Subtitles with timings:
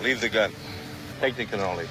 [0.00, 0.52] Leave the gun.
[1.20, 1.88] Technical knowledge.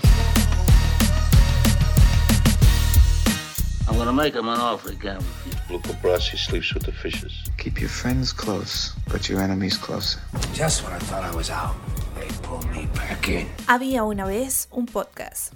[3.90, 5.76] I'm gonna make him an offer again with you.
[5.76, 7.34] Luca Brasi sleeps with the fishes.
[7.58, 10.20] Keep your friends close, but your enemies closer.
[10.54, 11.76] Just when I thought I was out,
[12.16, 13.48] they pulled me back in.
[13.68, 15.54] Había una vez un podcast.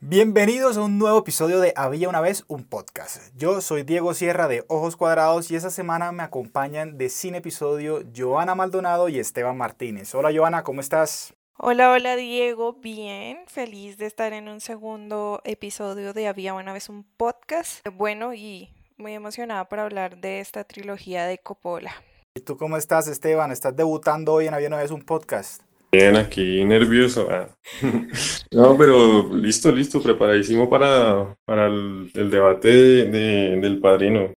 [0.00, 3.32] Bienvenidos a un nuevo episodio de Había una vez un podcast.
[3.36, 8.02] Yo soy Diego Sierra de Ojos Cuadrados y esta semana me acompañan de Cine Episodio
[8.14, 10.12] Joana Maldonado y Esteban Martínez.
[10.16, 11.34] Hola Joana, ¿cómo estás?
[11.56, 16.88] Hola, hola Diego, bien, feliz de estar en un segundo episodio de Había una vez
[16.88, 17.86] un podcast.
[17.94, 21.92] Bueno, y muy emocionada por hablar de esta trilogía de Coppola.
[22.36, 23.52] ¿Y tú cómo estás Esteban?
[23.52, 25.62] ¿Estás debutando hoy en Había una vez un podcast?
[25.92, 27.28] Bien, aquí nervioso.
[27.30, 27.48] ah.
[28.50, 34.32] No, pero listo, listo, preparadísimo para, para el, el debate de- de- del padrino.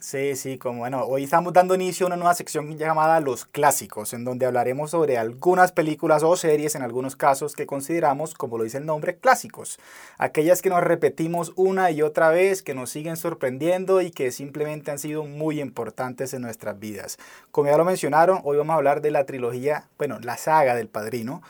[0.00, 4.14] Sí, sí, como bueno, hoy estamos dando inicio a una nueva sección llamada Los Clásicos,
[4.14, 8.64] en donde hablaremos sobre algunas películas o series, en algunos casos, que consideramos, como lo
[8.64, 9.78] dice el nombre, clásicos.
[10.16, 14.90] Aquellas que nos repetimos una y otra vez, que nos siguen sorprendiendo y que simplemente
[14.90, 17.18] han sido muy importantes en nuestras vidas.
[17.50, 20.88] Como ya lo mencionaron, hoy vamos a hablar de la trilogía, bueno, la saga del
[20.88, 21.42] Padrino.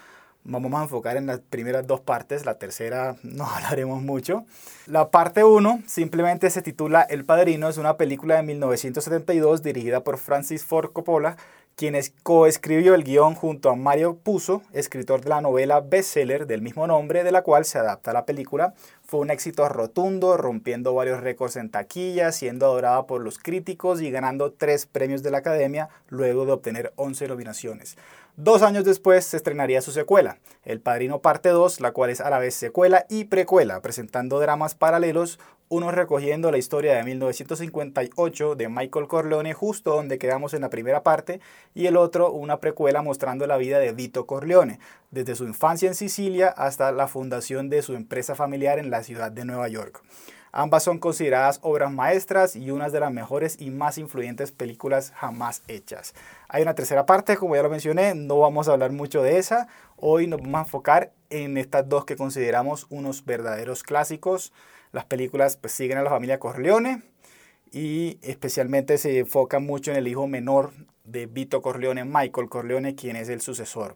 [0.43, 4.45] Vamos a enfocar en las primeras dos partes, la tercera no hablaremos mucho.
[4.87, 10.17] La parte 1 simplemente se titula El Padrino, es una película de 1972 dirigida por
[10.17, 11.37] Francis Ford Coppola,
[11.77, 16.63] quien es- coescribió el guion junto a Mario Puzo, escritor de la novela bestseller del
[16.63, 18.75] mismo nombre, de la cual se adapta la película.
[19.05, 24.11] Fue un éxito rotundo, rompiendo varios récords en taquilla, siendo adorada por los críticos y
[24.11, 27.97] ganando tres premios de la Academia luego de obtener 11 nominaciones.
[28.37, 32.31] Dos años después se estrenaría su secuela, El Padrino Parte 2, la cual es a
[32.31, 38.69] la vez secuela y precuela, presentando dramas paralelos, uno recogiendo la historia de 1958 de
[38.69, 41.41] Michael Corleone justo donde quedamos en la primera parte
[41.75, 45.95] y el otro una precuela mostrando la vida de Vito Corleone, desde su infancia en
[45.95, 50.03] Sicilia hasta la fundación de su empresa familiar en la ciudad de Nueva York.
[50.53, 55.63] Ambas son consideradas obras maestras y unas de las mejores y más influyentes películas jamás
[55.69, 56.15] hechas.
[56.49, 59.69] Hay una tercera parte, como ya lo mencioné, no vamos a hablar mucho de esa.
[59.97, 64.53] Hoy nos vamos a enfocar en estas dos que consideramos unos verdaderos clásicos.
[64.91, 67.03] Las películas pues, siguen a la familia Corleone
[67.71, 70.73] y especialmente se enfocan mucho en el hijo menor
[71.05, 73.95] de Vito Corleone, Michael Corleone, quien es el sucesor.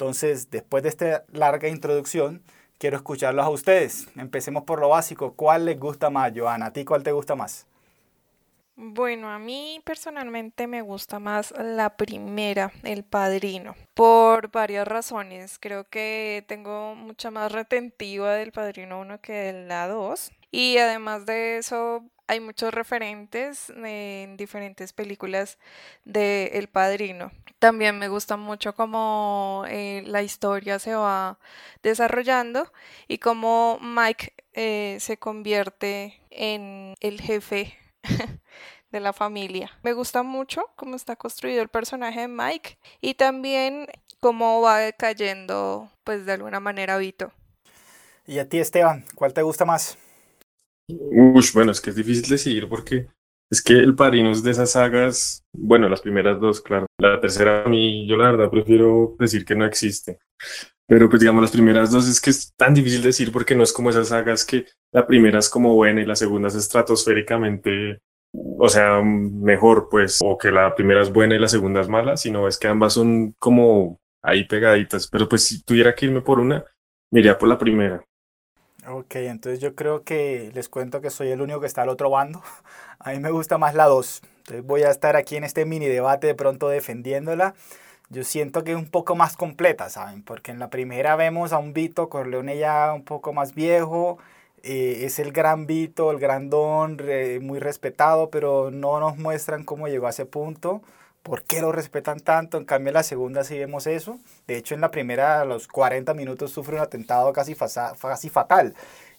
[0.00, 2.42] Entonces, después de esta larga introducción,
[2.78, 4.08] quiero escucharlos a ustedes.
[4.16, 5.34] Empecemos por lo básico.
[5.34, 6.66] ¿Cuál les gusta más, Joana?
[6.66, 7.66] ¿A ti cuál te gusta más?
[8.76, 15.58] Bueno, a mí personalmente me gusta más la primera, El Padrino, por varias razones.
[15.60, 20.32] Creo que tengo mucha más retentiva del Padrino 1 que de la 2.
[20.50, 25.58] Y además de eso, hay muchos referentes en diferentes películas
[26.04, 27.32] de El Padrino.
[27.58, 31.40] También me gusta mucho cómo eh, la historia se va
[31.82, 32.72] desarrollando
[33.08, 37.76] y cómo Mike eh, se convierte en el jefe
[38.92, 39.72] de la familia.
[39.82, 43.88] Me gusta mucho cómo está construido el personaje de Mike y también
[44.20, 47.32] cómo va cayendo, pues de alguna manera, Vito.
[48.24, 49.98] Y a ti, Esteban, ¿cuál te gusta más?
[51.12, 53.08] Ush, bueno, es que es difícil decidir porque
[53.50, 56.86] es que el padrino de esas sagas, bueno, las primeras dos, claro.
[56.98, 60.18] La tercera a mí, yo la verdad prefiero decir que no existe.
[60.86, 63.72] Pero pues digamos, las primeras dos es que es tan difícil decir porque no es
[63.72, 67.98] como esas sagas que la primera es como buena y la segunda es estratosféricamente,
[68.32, 72.16] o sea, mejor pues, o que la primera es buena y la segunda es mala,
[72.16, 75.08] sino es que ambas son como ahí pegaditas.
[75.08, 76.64] Pero pues si tuviera que irme por una,
[77.12, 78.04] me iría por la primera.
[78.92, 82.10] Ok, entonces yo creo que les cuento que soy el único que está al otro
[82.10, 82.42] bando.
[82.98, 84.22] A mí me gusta más la 2.
[84.38, 87.54] Entonces voy a estar aquí en este mini debate de pronto defendiéndola.
[88.10, 90.22] Yo siento que es un poco más completa, ¿saben?
[90.24, 94.18] Porque en la primera vemos a un Vito Corleone ya un poco más viejo.
[94.64, 99.64] eh, es el gran Vito, el gran don, re- muy respetado, pero no nos muestran
[99.64, 100.82] cómo llegó a ese punto.
[101.22, 102.56] ¿Por qué lo respetan tanto?
[102.56, 104.18] En cambio, en la segunda sí vemos eso.
[104.46, 108.74] De hecho, en la primera, a los 40 minutos, sufre un atentado casi, casi fatal.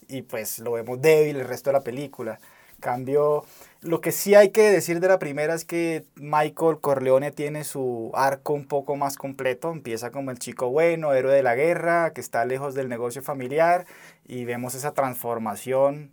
[0.08, 2.40] Y pues lo vemos débil el resto de la película.
[2.74, 3.46] En cambio,
[3.82, 8.12] lo que sí hay que decir de la primera es que Michael Corleone tiene su
[8.16, 9.72] arco un poco más completo.
[9.72, 13.86] Empieza como el chico bueno, héroe de la guerra, que está lejos del negocio familiar.
[14.26, 16.12] Y vemos esa transformación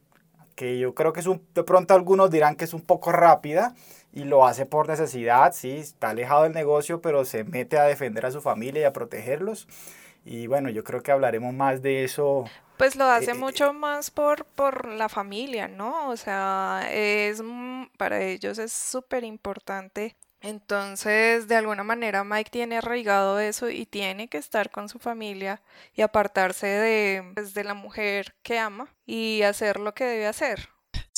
[0.59, 3.75] que yo creo que es un, de pronto algunos dirán que es un poco rápida
[4.13, 8.27] y lo hace por necesidad, sí, está alejado del negocio, pero se mete a defender
[8.27, 9.69] a su familia y a protegerlos.
[10.25, 14.11] Y bueno, yo creo que hablaremos más de eso Pues lo hace Eh, mucho más
[14.11, 16.09] por, por la familia, ¿no?
[16.11, 20.17] O sea, es mm, para ellos es súper importante.
[20.40, 25.62] Entonces, de alguna manera, Mike tiene arraigado eso y tiene que estar con su familia
[25.94, 30.69] y apartarse de, pues, de la mujer que ama y hacer lo que debe hacer.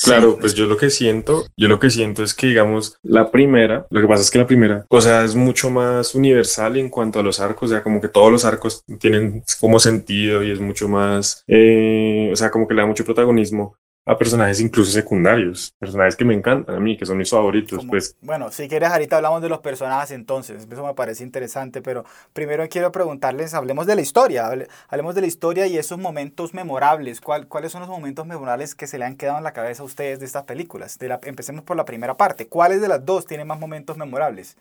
[0.03, 3.87] Claro, pues yo lo que siento, yo lo que siento es que, digamos, la primera,
[3.91, 7.21] lo que pasa es que la primera, o sea, es mucho más universal en cuanto
[7.21, 10.61] a los arcos, o sea, como que todos los arcos tienen como sentido y es
[10.61, 13.77] mucho más, eh, o sea, como que le da mucho protagonismo
[14.07, 17.91] a personajes incluso secundarios, personajes que me encantan a mí, que son mis favoritos, Como-
[17.91, 22.05] pues Bueno, si quieres, ahorita hablamos de los personajes entonces, eso me parece interesante, pero
[22.33, 26.55] primero quiero preguntarles, hablemos de la historia, hable- hablemos de la historia y esos momentos
[26.55, 29.83] memorables, ¿Cuál- ¿cuáles son los momentos memorables que se le han quedado en la cabeza
[29.83, 30.99] a ustedes de estas películas?
[30.99, 34.57] De la, empecemos por la primera parte, ¿cuáles de las dos tienen más momentos memorables?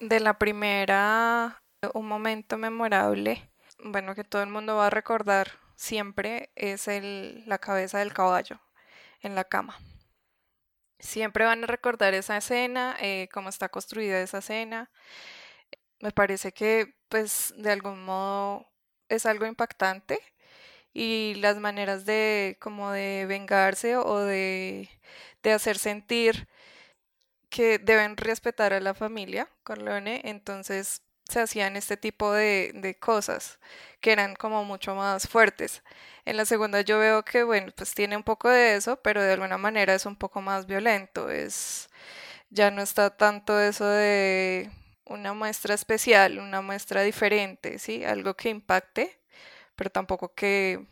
[0.00, 1.58] De la primera,
[1.94, 3.48] un momento memorable,
[3.84, 8.58] bueno, que todo el mundo va a recordar siempre, es el, la cabeza del caballo
[9.22, 9.78] en la cama.
[10.98, 14.90] Siempre van a recordar esa escena, eh, cómo está construida esa escena.
[16.00, 18.66] Me parece que, pues, de algún modo
[19.08, 20.18] es algo impactante
[20.92, 24.88] y las maneras de, como de vengarse o de,
[25.42, 26.48] de hacer sentir
[27.50, 33.58] que deben respetar a la familia Corleone, entonces se hacían este tipo de, de cosas
[34.00, 35.82] que eran como mucho más fuertes.
[36.24, 39.32] En la segunda yo veo que, bueno, pues tiene un poco de eso, pero de
[39.32, 41.88] alguna manera es un poco más violento, es,
[42.50, 44.70] ya no está tanto eso de
[45.06, 48.04] una muestra especial, una muestra diferente, ¿sí?
[48.04, 49.20] Algo que impacte,
[49.76, 50.86] pero tampoco que,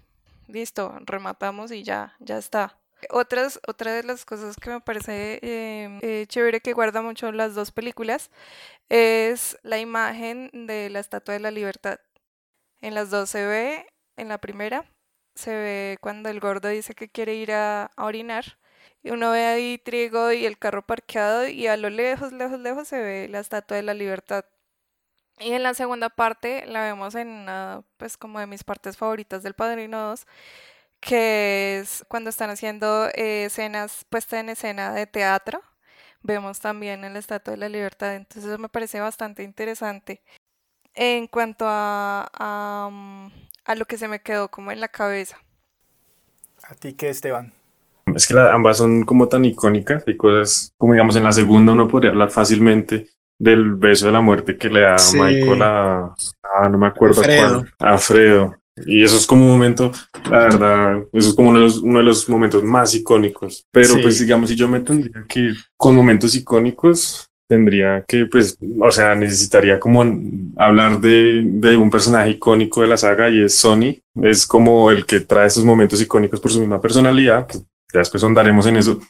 [0.48, 2.78] listo, rematamos y ya, ya está.
[3.10, 7.54] Otras, otra de las cosas que me parece eh, eh, chévere que guarda mucho las
[7.54, 8.30] dos películas
[8.88, 12.00] es la imagen de la Estatua de la Libertad.
[12.80, 13.86] En las dos se ve,
[14.16, 14.84] en la primera
[15.34, 18.58] se ve cuando el gordo dice que quiere ir a, a orinar
[19.02, 22.88] y uno ve ahí trigo y el carro parqueado y a lo lejos, lejos, lejos
[22.88, 24.44] se ve la Estatua de la Libertad.
[25.40, 29.42] Y en la segunda parte la vemos en una, pues como de mis partes favoritas
[29.42, 30.26] del Padrino 2,
[31.00, 35.62] que es cuando están haciendo eh, escenas, puesta en escena de teatro.
[36.22, 40.22] Vemos también en la Estatua de la Libertad, entonces eso me parece bastante interesante.
[40.94, 43.28] En cuanto a, a, mm,
[43.66, 45.38] a lo que se me quedó como en la cabeza.
[46.68, 47.52] ¿A ti qué, Esteban?
[48.14, 51.72] Es que la- ambas son como tan icónicas, hay cosas, como digamos en la segunda
[51.72, 53.08] uno podría hablar fácilmente
[53.38, 55.18] del beso de la muerte que le da Sí.
[55.18, 57.60] Michael a, ah, no me acuerdo Alfredo.
[57.60, 58.56] cuál, a Alfredo.
[58.86, 59.92] Y eso es como un momento,
[60.30, 63.66] la verdad, eso es como uno de los, uno de los momentos más icónicos.
[63.72, 64.00] Pero Sí.
[64.02, 68.90] pues digamos, si yo me tendría que ir con momentos icónicos, tendría que, pues, o
[68.90, 70.04] sea, necesitaría como
[70.56, 73.96] hablar de, de un personaje icónico de la saga y es Sony.
[74.22, 77.48] Es como el que trae esos momentos icónicos por su misma personalidad.
[77.90, 79.00] ya después ahondaremos en eso.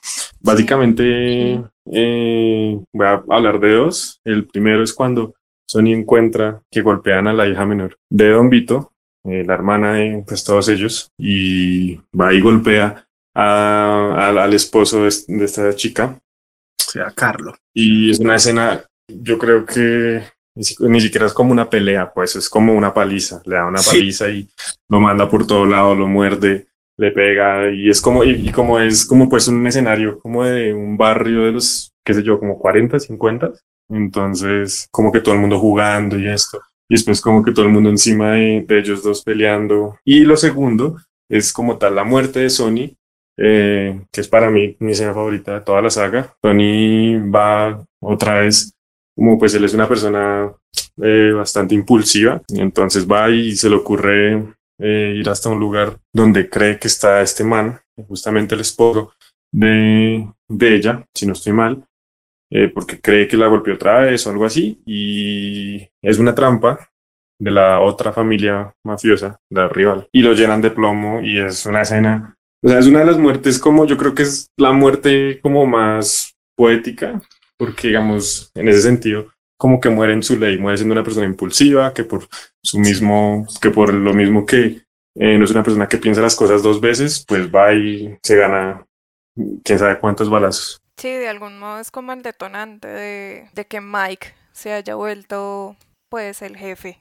[0.41, 1.61] Básicamente,
[1.91, 4.21] eh, voy a hablar de dos.
[4.25, 5.35] El primero es cuando
[5.69, 8.93] Sony encuentra que golpean a la hija menor de Don Vito,
[9.31, 15.05] eh, la hermana de pues, todos ellos, y va y golpea a- al- al esposo
[15.05, 16.19] de, de esta chica.
[16.81, 17.55] O sea, Carlo.
[17.75, 20.23] Y es una escena, yo creo que
[20.57, 23.43] ni, si- ni siquiera es como una pelea, pues es como una paliza.
[23.45, 23.91] Le da una Sí.
[23.99, 24.49] paliza y
[24.89, 26.67] lo manda por todo lado, lo muerde,
[26.97, 30.73] le pega y es como, y, y como es como pues un escenario como de
[30.75, 33.53] un barrio de los, qué sé yo, como 40, 50.
[33.91, 36.61] Entonces, como que todo el mundo jugando y esto.
[36.89, 39.99] Y después como que todo el mundo encima de, de ellos dos peleando.
[40.05, 40.97] Y lo segundo
[41.29, 42.97] es como tal la muerte de Sony,
[43.41, 46.35] eh, que es para mí mi escena favorita de toda la saga.
[46.43, 48.73] Tony va otra vez,
[49.17, 50.53] como pues él es una persona
[51.01, 54.43] eh, bastante impulsiva, entonces va y se le ocurre
[54.81, 59.13] eh, ir hasta un lugar donde cree que está este man, justamente el esposo
[59.53, 61.85] de, de ella, si no estoy mal,
[62.51, 66.91] eh, porque cree que la golpeó otra vez o algo así, y es una trampa
[67.41, 71.83] de la otra familia mafiosa, la rival, y lo llenan de plomo y es una
[71.83, 75.41] escena o sea, es una de las muertes como yo creo que es la muerte
[75.41, 77.23] como más poética,
[77.57, 81.27] porque digamos, en ese sentido, como que muere en su ley, muere siendo una persona
[81.27, 82.27] impulsiva, que por
[82.63, 84.83] su mismo, que por lo mismo que
[85.15, 88.37] eh, no es una persona que piensa las cosas dos veces, pues va y se
[88.37, 88.85] gana
[89.63, 90.81] quién sabe cuántos balazos.
[90.99, 95.77] Sí, de algún modo es como el detonante de, de que Mike se haya vuelto
[96.09, 96.99] pues el jefe.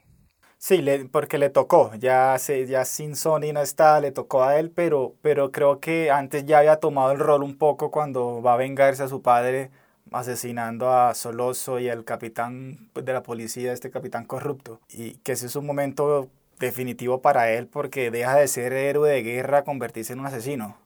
[0.60, 4.60] Sí, le, porque le tocó, ya, se, ya sin Sony no está, le tocó a
[4.60, 8.54] él, pero, pero creo que antes ya había tomado el rol un poco cuando va
[8.54, 9.72] a vengarse a su padre
[10.12, 14.80] asesinando a Soloso y al capitán de la policía, este capitán corrupto.
[14.90, 19.24] Y que ese es un momento definitivo para él porque deja de ser héroe de
[19.24, 20.78] guerra a convertirse en un asesino.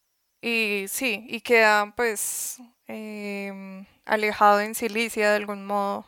[0.41, 2.57] Y sí, y queda pues
[2.91, 6.05] em, alejado en Sicilia de algún modo.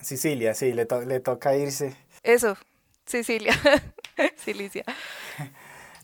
[0.00, 1.94] Sicilia, sí, le, to- le toca irse.
[2.22, 2.56] Eso,
[3.06, 3.52] Sicilia,
[4.36, 4.84] Sicilia.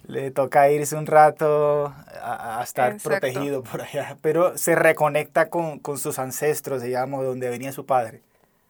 [0.09, 1.87] Le toca irse un rato
[2.23, 3.09] a, a estar Exacto.
[3.21, 8.23] protegido por allá, pero se reconecta con, con sus ancestros, digamos, donde venía su padre.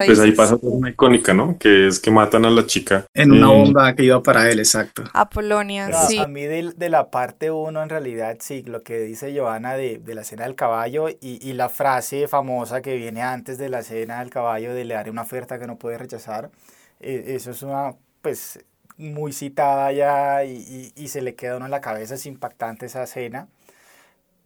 [0.05, 1.57] Pues ahí pasa una icónica, ¿no?
[1.57, 3.05] Que es que matan a la chica.
[3.13, 5.03] En una bomba que iba para él, exacto.
[5.13, 6.19] A Polonia, sí.
[6.19, 9.97] A mí de, de la parte 1, en realidad, sí, lo que dice Joana de,
[9.99, 13.79] de la escena del caballo y, y la frase famosa que viene antes de la
[13.79, 16.51] escena del caballo de le daré una oferta que no puede rechazar,
[16.99, 18.59] eh, eso es una, pues,
[18.97, 22.85] muy citada ya y, y- y se le queda uno en la cabeza, es impactante
[22.87, 23.47] esa escena.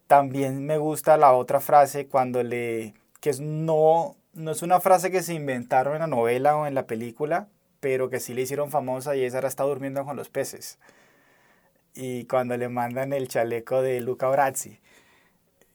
[0.07, 5.11] También me gusta la otra frase cuando le, que es no, no es una frase
[5.11, 7.47] que se inventaron en la novela o en la película,
[7.79, 10.79] pero que sí le hicieron famosa y esa era está durmiendo con los peces
[11.93, 14.79] y cuando le mandan el chaleco de Luca Brazzi.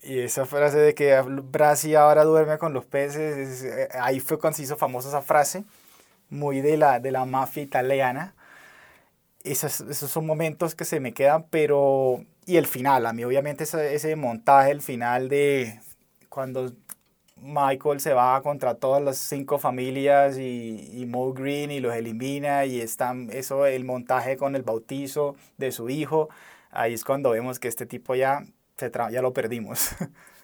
[0.02, 4.38] Y esa frase de que Brazzi ahora duerme con los peces, es- eh, ahí fue
[4.38, 5.64] cuando se hizo famosa esa frase,
[6.30, 8.34] muy de la, de la mafia italiana.
[9.44, 12.24] Esos, esos son momentos que se me quedan, pero...
[12.46, 15.80] Y el final, a mí obviamente ese, ese montaje, el final de
[16.28, 16.72] cuando
[17.36, 22.64] Michael se va contra todas las cinco familias y, y Moe Green y los elimina
[22.64, 26.28] y están eso el montaje con el bautizo de su hijo
[26.70, 28.42] ahí es cuando vemos que este tipo ya
[28.76, 29.90] se tra- ya lo perdimos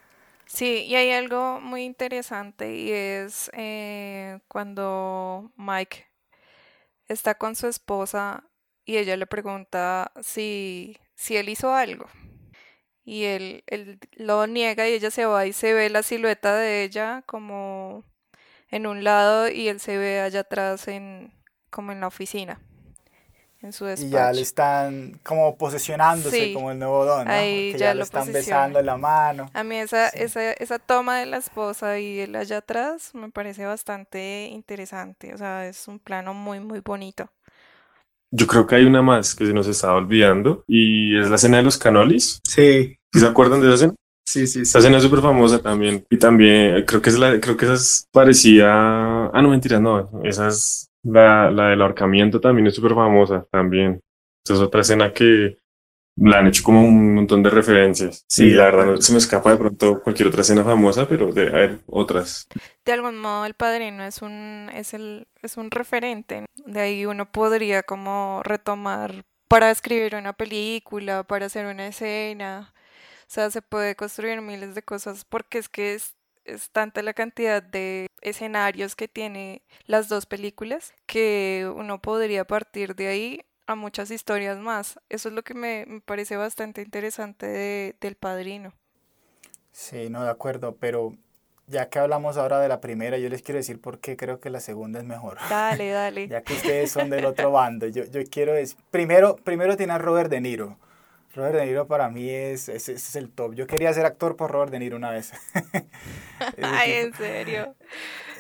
[0.46, 6.06] Sí, y hay algo muy interesante y es eh, cuando Mike
[7.08, 8.44] está con su esposa
[8.84, 12.06] y ella le pregunta si, si él hizo algo.
[13.04, 16.84] Y él, él lo niega y ella se va y se ve la silueta de
[16.84, 18.04] ella como
[18.70, 21.32] en un lado y él se ve allá atrás en
[21.70, 22.60] como en la oficina,
[23.60, 24.32] en su y ya despacho.
[24.32, 27.32] le están como posesionándose Sí, como el nuevo don ¿no?
[27.32, 28.60] ahí que ya ya, lo le están posesiona.
[28.66, 30.18] besando la mano A mí esa, Sí.
[30.22, 35.34] esa, esa toma de la esposa y él allá atrás me parece bastante interesante.
[35.34, 37.30] O sea, es un plano muy, muy bonito.
[38.34, 41.58] Yo creo que hay una más que se nos estaba olvidando y es la escena
[41.58, 42.40] de los canolis.
[42.48, 43.94] Sí, ¿Sí ¿Se acuerdan de esa escena?
[44.26, 44.60] sí, sí, sí.
[44.62, 46.04] Esa escena es súper famosa también.
[46.10, 48.68] Y también creo que es la, creo que esa es parecía.
[48.70, 50.08] Ah, no, mentiras, no.
[50.24, 54.00] Esa es la, la del ahorcamiento también es súper famosa también.
[54.44, 55.58] Esa es otra escena que
[56.16, 58.24] la han hecho como un montón de referencias.
[58.28, 61.32] Sí, y la verdad no se me escapa de pronto cualquier otra escena famosa, pero
[61.32, 62.48] debe haber otras.
[62.84, 66.44] De algún modo, El Padrino es un, es el, es un referente.
[66.66, 72.72] De ahí uno podría como retomar para escribir una película, para hacer una escena.
[73.22, 77.14] O sea, se puede construir miles de cosas porque es que es, es tanta la
[77.14, 83.40] cantidad de escenarios que tiene las dos películas que uno podría partir de ahí
[83.72, 84.98] a muchas historias más.
[85.08, 88.72] Eso es lo que me, me parece bastante interesante de, del Padrino.
[89.72, 91.14] sí no de acuerdo pero
[91.66, 94.50] ya que hablamos ahora de la primera yo les quiero decir por qué creo que
[94.50, 96.28] la segunda es mejor Dale, dale.
[96.28, 99.98] ya que ustedes son del otro bando, yo, yo quiero decir, primero, primero tiene a
[99.98, 100.76] Robert De Niro.
[101.34, 103.54] Robert De Niro para mí es, es, es el top.
[103.54, 105.32] Yo quería ser actor por Robert De Niro una vez.
[106.60, 107.74] Ay, tipo- en serio.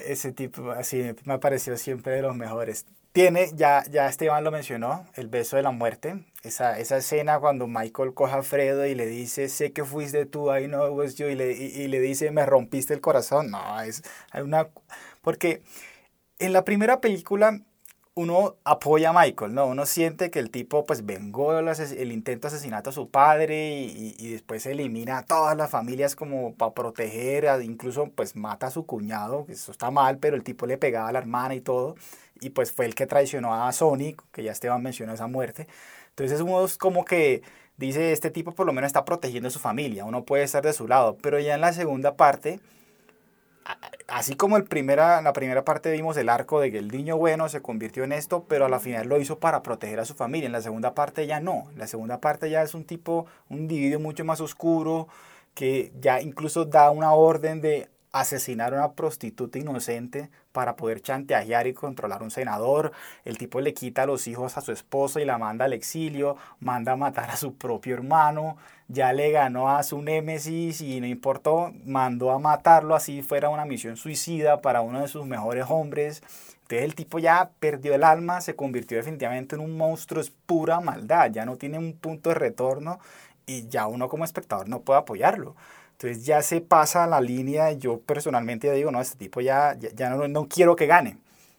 [0.04, 2.84] ese tipo así me ha parecido siempre de los mejores.
[3.12, 6.24] Tiene, ya, ya Esteban lo mencionó, el beso de la muerte.
[6.42, 10.50] Esa, esa escena cuando Michael coge a Fredo y le dice, sé que fuiste tú,
[10.54, 13.50] I know it was y le, y, le dice, me rompiste el corazón.
[13.50, 14.68] No, es hay una...
[15.20, 15.62] Porque
[16.38, 17.60] en la primera película
[18.14, 19.66] uno apoya a Michael, ¿no?
[19.66, 24.16] Uno siente que el tipo pues vengó el, intento de asesinato a su padre y,
[24.18, 28.86] y- después elimina a todas las familias como para proteger, incluso pues mata a su
[28.86, 31.96] cuñado, que eso está mal, pero el tipo le pegaba a la hermana y todo,
[32.42, 35.68] y pues fue el que traicionó a Sonic, que ya Esteban mencionó esa muerte.
[36.10, 37.42] Entonces uno es como que
[37.76, 40.72] dice, este tipo por lo menos está protegiendo a su familia, uno puede estar de
[40.72, 42.60] su lado, pero ya en la segunda parte
[44.08, 47.16] así como el primera, en la primera parte vimos el arco de que el niño
[47.16, 50.14] bueno se convirtió en esto, pero a la final lo hizo para proteger a su
[50.14, 50.46] familia.
[50.46, 51.68] En la segunda parte ya no.
[51.76, 55.08] La segunda parte ya es un tipo, un individuo mucho más oscuro,
[55.54, 61.66] que ya incluso da una orden de asesinar a una prostituta inocente para poder chantajear
[61.66, 62.92] y controlar un senador.
[63.24, 66.36] El tipo le quita a los hijos a su esposa y la manda al exilio,
[66.60, 71.06] manda a matar a su propio hermano, ya le ganó a su némesis y no
[71.06, 76.22] importó, mandó a matarlo así fuera una misión suicida para uno de sus mejores hombres.
[76.62, 80.80] Entonces el tipo ya perdió el alma, se convirtió definitivamente en un monstruo, es pura
[80.80, 82.98] maldad, ya no tiene un punto de retorno
[83.46, 85.56] y ya uno como espectador no puede apoyarlo.
[86.02, 90.10] Entonces ya se pasa la línea, yo personalmente ya digo, no, este tipo ya, ya,
[90.10, 91.16] no, no quiero que gane,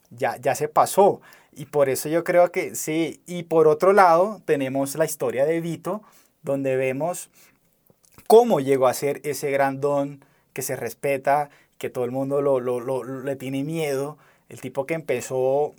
[0.10, 1.22] ya, ya se pasó.
[1.54, 3.22] Y por eso yo creo que sí.
[3.26, 6.02] Y por otro lado, tenemos la historia de Vito,
[6.42, 7.30] donde vemos
[8.28, 12.60] cómo llegó a ser ese gran don que se respeta, que todo el mundo lo,
[12.60, 14.18] lo, lo, le tiene miedo.
[14.50, 15.74] El tipo que empezó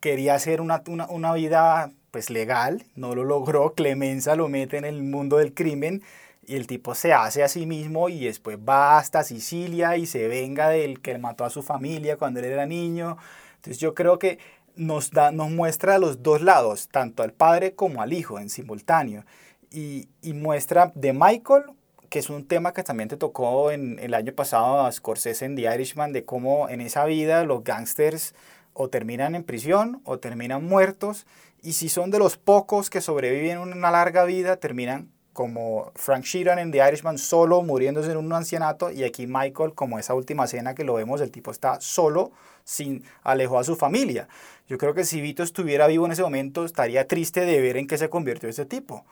[0.00, 4.84] quería hacer una, una, una vida pues legal, no lo logró, Clemenza lo mete en
[4.84, 6.02] el mundo del crimen
[6.50, 10.26] y el tipo se hace a sí mismo y después va hasta Sicilia y se
[10.26, 13.18] venga del que mató a su familia cuando él era niño.
[13.54, 14.40] Entonces yo creo que
[14.74, 19.24] nos, da, nos muestra los dos lados, tanto al padre como al hijo en simultáneo.
[19.70, 21.66] Y, y muestra de Michael,
[22.08, 25.54] que es un tema que también te tocó en el año pasado a Scorsese en
[25.54, 28.34] The Irishman, de cómo en esa vida los gángsters
[28.72, 31.26] o terminan en prisión o terminan muertos
[31.62, 36.58] y si son de los pocos que sobreviven una larga vida, terminan como Frank Sheeran
[36.58, 40.74] en The Irishman, solo muriéndose en un ancianato, y aquí Michael, como esa última escena
[40.74, 42.30] que lo vemos, el tipo está solo,
[42.62, 44.28] sin alejó a su familia.
[44.68, 47.86] Yo creo que si Vito estuviera vivo en ese momento, estaría triste de ver en
[47.86, 49.06] qué se convirtió ese tipo.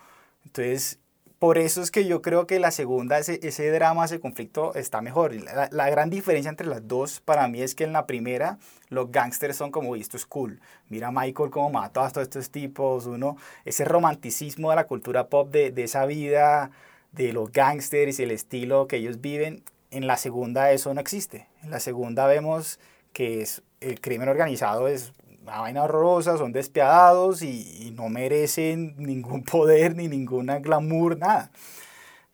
[0.44, 0.98] Entonces,
[1.38, 5.00] por eso es que yo creo que la segunda, ese, ese drama, ese conflicto está
[5.00, 5.34] mejor.
[5.34, 9.12] La, la, gran diferencia entre las dos para mí es que en la primera los
[9.12, 10.60] gangsters son como, esto es cool.
[10.88, 15.28] Mira a Michael cómo mata a todos estos tipos, uno, ese romanticismo de la cultura
[15.28, 16.70] pop, de, de esa vida
[17.12, 19.62] de los gangsters y el estilo que ellos viven.
[19.90, 21.46] En la segunda eso no existe.
[21.62, 22.80] En la segunda vemos
[23.12, 25.12] que es, el crimen organizado es
[25.48, 31.50] una vaina horrorosa, son despiadados y, y, no merecen ningún poder ni ninguna glamour, nada.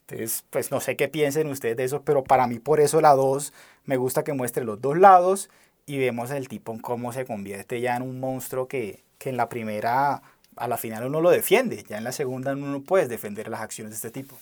[0.06, 3.14] Entonces, pues no sé qué piensen ustedes de eso, pero para mí por eso la
[3.14, 3.52] 2
[3.86, 5.48] me gusta que muestre los dos lados
[5.86, 9.36] y vemos el tipo en cómo se convierte ya en un monstruo que, que en
[9.36, 10.22] la primera,
[10.56, 13.60] a la final uno lo defiende, ya en la segunda uno no puede defender las
[13.60, 14.36] acciones de este tipo.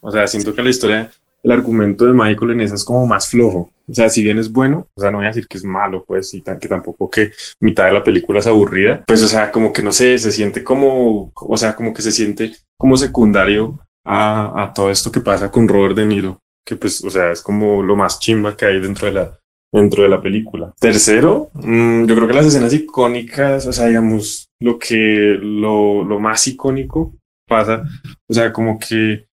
[0.00, 1.10] O sea, siento que la historia
[1.42, 3.70] el argumento de Michael en esa es como más flojo.
[3.90, 6.04] O sea, si bien es bueno, o sea, no voy a decir que es malo,
[6.06, 9.72] pues, y que tampoco que mitad de la película es aburrida, pues, o sea, como
[9.72, 14.62] que no sé, se siente como, o sea, como que se siente como secundario a,
[14.62, 17.82] a todo esto que pasa con Robert De Niro, que pues, o sea, es como
[17.82, 19.38] lo más chimba que hay dentro de la,
[19.72, 20.74] dentro de la película.
[20.78, 26.20] Tercero, mmm, yo creo que las escenas icónicas, o sea, digamos, lo que, lo, lo
[26.20, 27.14] más icónico
[27.48, 27.84] pasa,
[28.28, 29.27] o sea, como que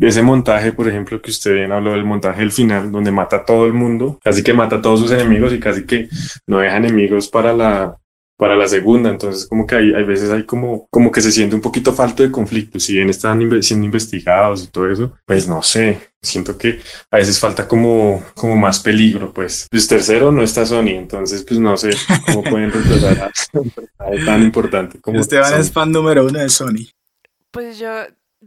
[0.00, 3.44] ese montaje, por ejemplo, que usted bien habló del montaje del final, donde mata a
[3.44, 6.08] todo el mundo, casi que mata a todos sus enemigos y casi que
[6.46, 7.96] no deja enemigos para la,
[8.36, 9.10] para la segunda.
[9.10, 12.22] Entonces, como que hay, hay veces hay como, como que se siente un poquito falto
[12.22, 12.80] de conflicto.
[12.80, 16.00] Si bien están inve siendo investigados y todo eso, pues no sé.
[16.20, 16.80] Siento que
[17.10, 19.68] a veces falta como, como más peligro, pues.
[19.70, 21.90] Pues tercero no está Sony, entonces pues no sé
[22.26, 23.30] cómo pueden reemplazar
[23.98, 25.60] a, a tan importante como Esteban Sony.
[25.60, 26.88] es fan número uno de Sony.
[27.50, 27.88] Pues yo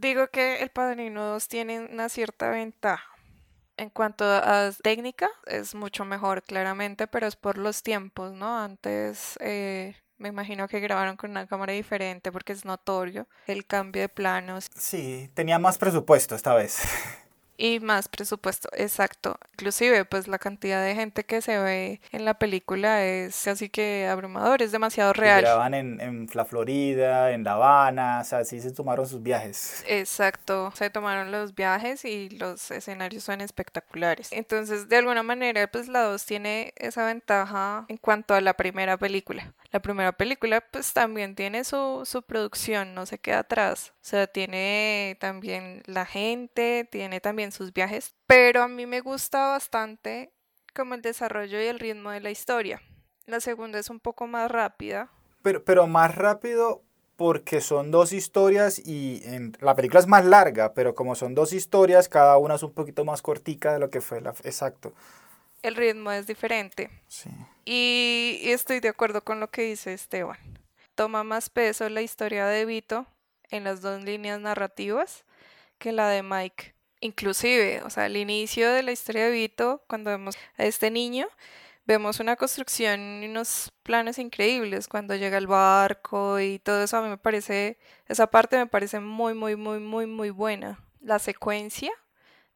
[0.00, 3.08] digo que el Padrino 2 tiene una cierta ventaja.
[3.76, 8.58] En cuanto a técnica, es mucho mejor, claramente, pero es por los tiempos, ¿no?
[8.58, 14.02] Antes eh, me imagino que grabaron con una cámara diferente porque es notorio el cambio
[14.02, 14.68] de planos.
[14.74, 16.80] Sí, tenía más presupuesto esta vez.
[17.60, 19.36] Y más presupuesto, exacto.
[19.54, 24.06] Inclusive, pues la cantidad de gente que se ve en la película es casi que
[24.06, 25.42] abrumador, es demasiado real.
[25.42, 29.84] Graban en, en, la Florida, en La Habana, o sea, sí se tomaron sus viajes.
[29.88, 34.30] Exacto, se tomaron los viajes y los escenarios son espectaculares.
[34.30, 38.96] Entonces, de alguna manera, pues la 2 tiene esa ventaja en cuanto a la primera
[38.96, 39.52] película.
[39.70, 43.92] La primera película, pues también tiene su, su producción, no se queda atrás.
[43.96, 49.48] O sea, tiene también la gente, tiene también sus viajes, pero a mí me gusta
[49.48, 50.32] bastante
[50.74, 52.80] como el desarrollo y el ritmo de la historia.
[53.26, 55.10] La segunda es un poco más rápida.
[55.42, 56.82] Pero, pero más rápido
[57.18, 61.52] porque son dos historias y en, la película es más larga, pero como son dos
[61.52, 64.30] historias, cada una es un poquito más cortica de lo que fue la...
[64.44, 64.94] Exacto.
[65.62, 66.90] El ritmo es diferente.
[67.08, 67.30] Sí.
[67.64, 70.38] Y, y estoy de acuerdo con lo que dice Esteban.
[70.94, 73.06] Toma más peso la historia de Vito
[73.50, 75.24] en las dos líneas narrativas
[75.78, 76.74] que la de Mike.
[77.00, 81.28] Inclusive, o sea, al inicio de la historia de Vito, cuando vemos a este niño,
[81.86, 87.02] vemos una construcción y unos planos increíbles cuando llega el barco y todo eso a
[87.02, 90.84] mí me parece, esa parte me parece muy, muy, muy, muy, muy buena.
[91.00, 91.92] La secuencia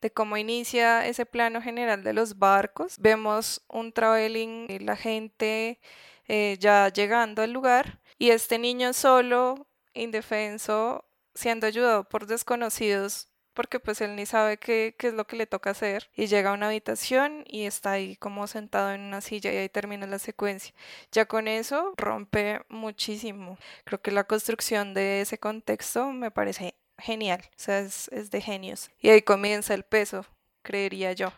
[0.03, 5.81] de cómo inicia ese plano general de los barcos, vemos un traveling y la gente
[6.29, 13.81] eh, ya llegando al lugar y este niño solo, indefenso, siendo ayudado por desconocidos porque
[13.81, 16.55] pues él ni sabe qué, qué, es lo que le toca hacer y llega a
[16.55, 20.75] una habitación y está ahí como sentado en una silla y ahí termina la secuencia.
[21.13, 23.59] Ya con eso rompe muchísimo.
[23.85, 28.41] Creo que la construcción de ese contexto me parece genial, o sea, es, es de
[28.41, 28.91] genios.
[29.01, 30.25] Y ahí comienza el peso,
[30.63, 31.33] creería yo.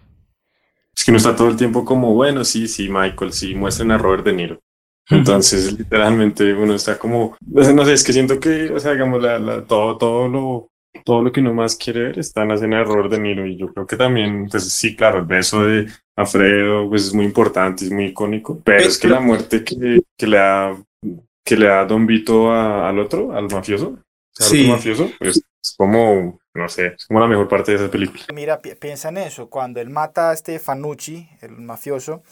[0.97, 3.99] Es que no está todo el tiempo como, bueno, sí, sí, Michael, sí, muestren a
[3.99, 4.61] Robert De Niro.
[5.11, 9.39] Entonces, literalmente uno está como, no sé, es que siento que, o sea, digamos, la,
[9.39, 10.69] la, todo, todo lo,
[11.05, 13.47] todo lo que uno más quiere ver está en la escena de Robert De Niro
[13.47, 17.27] y yo creo que también, pues sí, claro, el beso de Alfredo pues es muy
[17.27, 20.83] importante, es muy icónico, pero es que la muerte que, que le da
[21.45, 23.99] que le da Don Vito a, al otro, al mafioso,
[24.39, 24.61] al Sí.
[24.63, 28.23] otro mafioso, pues es como, no sé, es como la mejor parte de esa película.
[28.29, 29.51] Mira, pi- piensa en eso.
[29.51, 32.23] Cuando él mata a este Fanucci, el mafioso,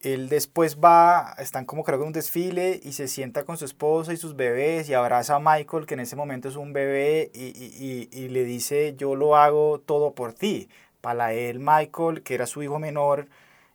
[0.00, 3.64] él después va, están como creo que en un desfile y se sienta con su
[3.66, 7.30] esposa y sus bebés y abraza a Michael, que en ese momento es un bebé,
[7.34, 10.68] y, y- y- y le dice, yo lo hago todo por ti.
[11.02, 13.28] Para él, Michael, que era su hijo menor,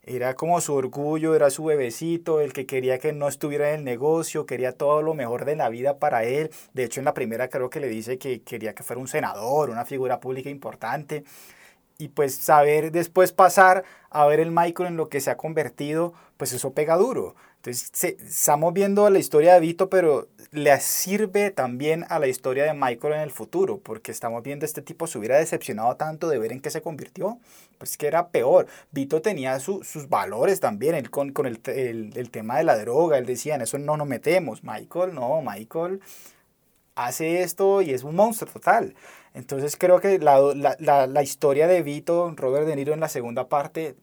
[0.06, 3.84] era como su orgullo, era su bebecito, el que quería que no estuviera en el
[3.84, 6.50] negocio, quería todo lo mejor de la vida para él.
[6.72, 9.70] De hecho, en la primera creo que le dice que quería que fuera un senador,
[9.70, 11.24] una figura pública importante.
[11.98, 16.12] Y pues saber después pasar a ver el Michael en lo que se ha convertido,
[16.36, 17.36] pues eso pega duro.
[17.64, 22.64] Entonces se- estamos viendo la historia de Vito, pero le sirve también a la historia
[22.64, 26.38] de Michael en el futuro, porque estamos viendo este tipo se hubiera decepcionado tanto de
[26.38, 27.38] ver en qué se convirtió,
[27.78, 28.66] pues que era peor.
[28.92, 32.76] Vito tenía su- sus valores también, él con, con el, el- el tema de la
[32.76, 34.62] droga, él decía, en eso no nos metemos.
[34.62, 36.00] Michael, no, Michael
[36.94, 38.94] hace esto y es un monstruo total.
[39.34, 43.08] Entonces creo que la, la, la, la historia de Vito, Robert De Niro en la
[43.08, 43.96] segunda parte,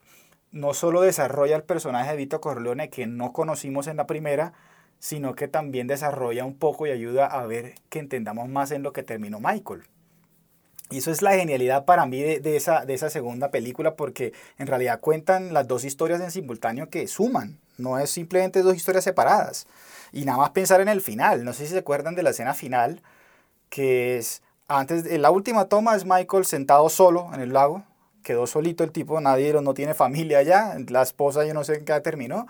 [0.51, 4.53] no solo desarrolla el personaje de Vito Corleone que no conocimos en la primera,
[4.99, 8.93] sino que también desarrolla un poco y ayuda a ver que entendamos más en lo
[8.93, 9.83] que terminó Michael.
[10.91, 14.33] Y eso es la genialidad para mí de, de esa, de esa segunda película, porque
[14.57, 19.05] en realidad cuentan las dos historias en simultáneo que suman, no es simplemente dos historias
[19.05, 19.67] separadas.
[20.11, 22.53] Y nada más pensar en el final, no sé si se acuerdan de la escena
[22.53, 23.01] final,
[23.69, 27.83] que es antes, en la última toma es Michael sentado solo en el lago,
[28.23, 31.85] quedó solito el tipo, nadie no tiene familia allá, la esposa yo no sé en
[31.85, 32.47] qué terminó,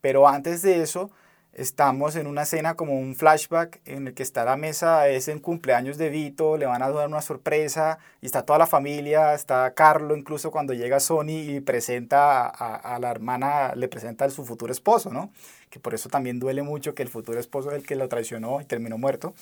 [0.00, 1.10] pero antes de eso
[1.52, 5.38] estamos en una escena como un flashback en el que está la mesa, es en
[5.38, 9.72] cumpleaños de Vito, le van a dar una sorpresa y está toda la familia, está
[9.72, 14.72] Carlo incluso cuando llega Sony y presenta a la hermana, le presenta a su futuro
[14.72, 15.30] esposo, ¿no?
[15.70, 18.60] Que por eso también duele mucho que el futuro esposo es el que lo traicionó
[18.60, 19.34] y terminó muerto.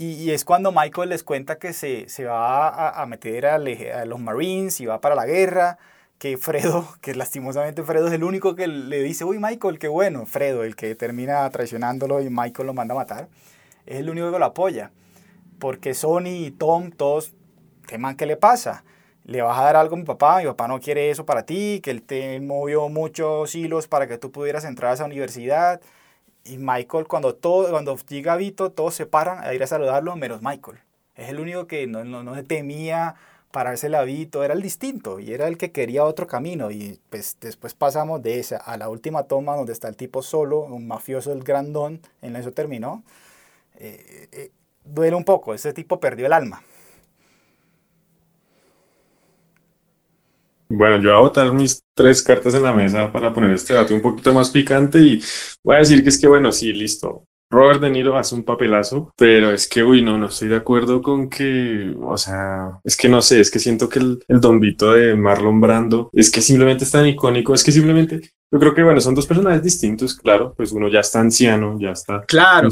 [0.00, 4.80] Y, es cuando Michael les cuenta que se, se va a, meter a, los Marines
[4.80, 5.76] y va para la guerra,
[6.18, 10.24] que Fredo, que lastimosamente Fredo es el único que le dice, uy Michael, qué bueno,
[10.24, 13.28] Fredo, el que termina traicionándolo y Michael lo manda a matar,
[13.86, 14.92] es el único que lo apoya,
[15.58, 17.34] porque Sony y Tom, todos
[17.88, 18.84] teman qué le pasa.
[19.24, 21.80] Le vas a dar algo a mi papá, mi papá no quiere eso para ti,
[21.82, 25.80] que él te movió muchos hilos para que tú pudieras entrar a esa universidad.
[26.48, 30.40] Y Michael, cuando, todo, cuando llega Vito, todos se paran a ir a saludarlo, menos
[30.42, 30.78] Michael.
[31.14, 33.16] Es el único que no, no, no temía
[33.50, 36.70] pararse a Vito, era el distinto y era el que quería otro camino.
[36.70, 40.60] Y pues después pasamos de esa a la última toma donde está el tipo solo,
[40.60, 43.02] un mafioso, el grandón, en eso terminó.
[43.76, 44.50] Eh, eh,
[44.84, 46.62] duele un poco, ese tipo perdió el alma.
[50.70, 53.94] Bueno, yo voy a botar mis tres cartas en la mesa para poner este debate
[53.94, 55.22] un poquito más picante y
[55.64, 57.24] voy a decir que es que, bueno, sí, listo.
[57.50, 61.00] Robert De Niro hace un papelazo, pero es que, uy, no, no estoy de acuerdo
[61.00, 64.60] con que, o sea, es que no sé, es que siento que el, el Don
[64.60, 68.74] Vito de Marlon Brando es que simplemente es tan icónico, es que simplemente, yo creo
[68.74, 72.68] que, bueno, son dos personajes distintos, claro, pues uno ya está anciano, ya está Claro.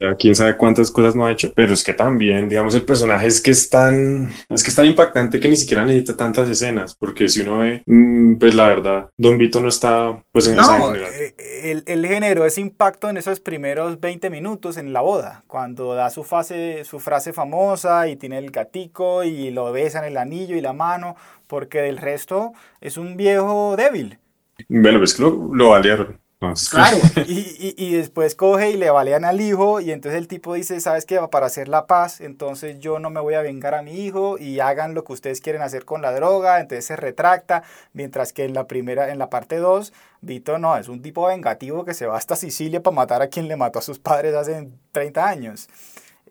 [0.00, 3.26] ya quién sabe cuántas cosas no ha hecho, pero es que también, digamos, el personaje
[3.28, 6.96] es que es tan, es que es tan impactante que ni siquiera necesita tantas escenas,
[6.96, 10.76] porque si uno ve, mm, pues la verdad, Don Vito no está, pues en esa
[10.78, 11.10] No, general.
[11.14, 11.34] eh,
[11.70, 16.10] él, él generó ese impacto en esos primeros 20 minutos en la boda, cuando da
[16.10, 20.60] su, fase, su frase famosa y tiene el gatico y lo besan el anillo y
[20.60, 21.14] la mano,
[21.46, 24.18] porque del resto es un viejo débil.
[24.68, 25.76] Bueno, pues que lo, lo.
[25.76, 26.96] Entonces, Claro.
[27.28, 30.80] Y, y- y después coge y le balean al hijo y entonces el tipo dice,
[30.80, 31.20] ¿sabes qué?
[31.30, 34.58] Para hacer la paz, entonces yo no me voy a vengar a mi hijo y
[34.58, 38.54] hagan lo que ustedes quieren hacer con la droga, entonces se retracta, mientras que en
[38.54, 42.16] la primera, en la parte 2, Vito no, es un tipo vengativo que se va
[42.16, 45.68] hasta Sicilia para matar a quien le mató a sus padres hace 30 años.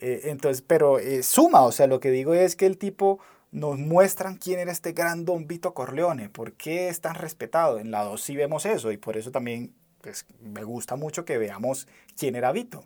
[0.02, 3.20] Eh, entonces, pero eh, suma, o sea, lo que digo es que el tipo
[3.52, 7.80] nos muestran quién era este gran Don Vito Corleone, por qué es tan respetado.
[7.80, 11.38] En la 2 sí vemos eso y por eso también pues, me gusta mucho que
[11.38, 11.88] veamos
[12.18, 12.86] quién era Vito.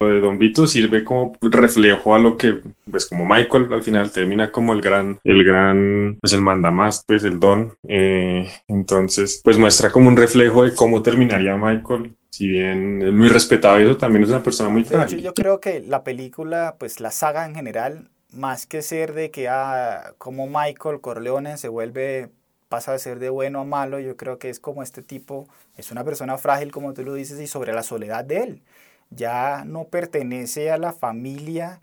[0.00, 4.10] Lo de Don Vito sirve como reflejo a lo que, pues como Michael al final
[4.10, 7.74] termina como el gran, el gran, pues el mandamás, pues el don.
[7.86, 12.16] Eh, entonces, pues muestra como un reflejo de cómo terminaría Michael.
[12.30, 15.20] Si bien es muy respetado y eso también es una persona muy frágil.
[15.20, 19.48] yo creo que la película, pues la saga en general, más que ser de que
[19.48, 22.30] ah, como Michael Corleone se vuelve
[22.70, 25.90] pasa de ser de bueno a malo, yo creo que es como este tipo, es
[25.90, 28.62] una persona frágil como tú lo dices y sobre la soledad de él.
[29.10, 31.80] Ya no pertenece a la familia,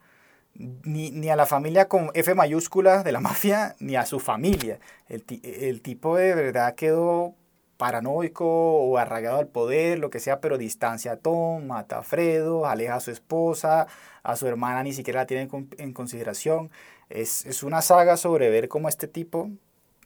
[0.56, 4.80] ni, ni a la familia con F mayúscula de la mafia, ni a su familia.
[5.10, 7.36] El, el tipo de verdad quedó
[7.78, 12.66] paranoico o arraigado al poder, lo que sea, pero distancia a Tom, mata a Fredo,
[12.66, 13.88] aleja a su esposa,
[14.24, 16.72] a su hermana ni siquiera la tiene en consideración.
[17.10, 19.50] Es, es una saga sobre ver cómo este tipo,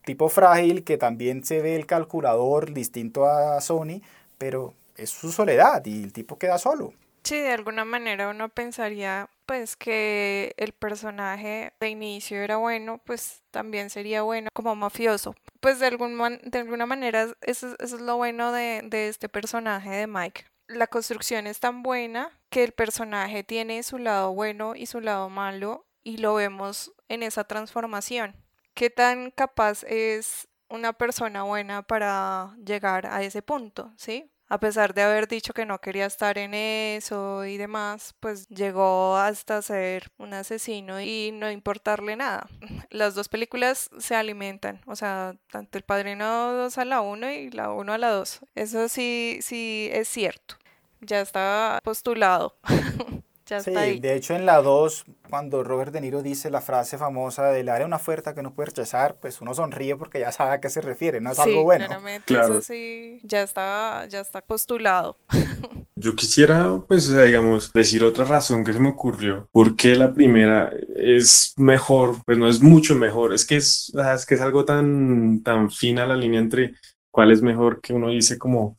[0.06, 4.02] tipo frágil, que también se ve el calculador distinto a Sony,
[4.38, 6.94] pero es su soledad y el tipo queda solo.
[7.24, 13.44] Sí, de alguna manera uno pensaría pues que el personaje de inicio era bueno, pues
[13.52, 15.36] también sería bueno como mafioso.
[15.60, 20.08] Pues de, algún de alguna manera eso, es lo bueno de, de este personaje de
[20.08, 20.46] Mike.
[20.70, 25.28] La construcción es tan buena que el personaje tiene su lado bueno y su lado
[25.28, 28.38] malo y lo vemos en esa transformación.
[28.74, 33.92] ¿Qué tan capaz es una persona buena para llegar a ese punto?
[33.98, 34.31] ¿Sí?
[34.52, 39.16] A pesar de haber dicho que no quería estar en eso y demás, pues llegó
[39.16, 42.50] hasta ser un asesino y no importarle nada.
[42.90, 47.50] Las dos películas se alimentan, o sea, tanto el Padrino 2 a la 1 y
[47.52, 48.42] la 1 a la 2.
[48.56, 50.56] Eso sí, sí es cierto.
[51.00, 52.58] Ya está postulado.
[53.60, 57.64] sí, de hecho en la 2, cuando Robert De Niro dice la frase famosa de
[57.64, 60.62] le haré una oferta que no puede rechazar, pues uno sonríe porque ya sabe a
[60.62, 61.88] qué se refiere, no es algo bueno.
[61.88, 65.18] Claramente, eso sí, ya está, ya está postulado.
[66.02, 69.48] Yo quisiera, pues, digamos, decir otra razón que se me ocurrió.
[69.52, 72.16] ¿Por qué la primera es mejor?
[72.26, 73.36] Pues no es mucho mejor.
[73.36, 76.74] Es que es, es que es algo tan, tan fina la línea entre
[77.12, 78.78] cuál es mejor que uno dice como,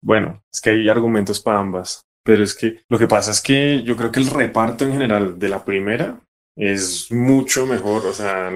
[0.00, 2.06] bueno, es que hay argumentos para ambas.
[2.30, 5.36] Pero es que lo que pasa es que yo creo que el reparto en general
[5.36, 6.20] de la primera
[6.56, 8.06] es mucho mejor.
[8.06, 8.52] O sea,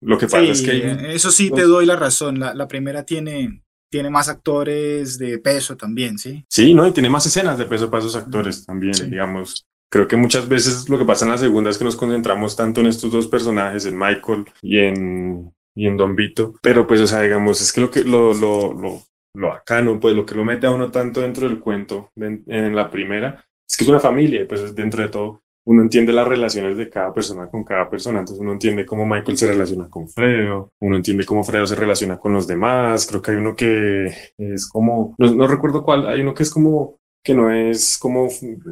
[0.00, 1.14] lo que pasa es que...
[1.14, 2.40] eso sí te doy la razón.
[2.40, 6.44] La, la primera tiene, tiene más actores de peso también, ¿sí?
[6.50, 6.84] Sí, ¿no?
[6.84, 9.64] Y tiene más escenas de peso para esos actores también, digamos.
[9.88, 12.80] Creo que muchas veces lo que pasa en la segunda es que nos concentramos tanto
[12.80, 17.06] en estos dos personajes, en Michael y en, y en Don Vito, pero pues, o
[17.06, 19.02] sea, digamos, es que lo que lo, lo, lo,
[19.36, 22.90] lo bacano, pues lo que lo mete a uno tanto dentro del cuento en, la
[22.90, 26.88] primera, es que es una familia, pues dentro de todo uno entiende las relaciones de
[26.88, 30.96] cada persona con cada persona, entonces uno entiende cómo Michael se relaciona con Fredo, uno
[30.96, 34.06] entiende cómo Fredo se relaciona con los demás, creo que hay uno que
[34.38, 38.28] es como, no, recuerdo cuál, hay uno que es como que no es como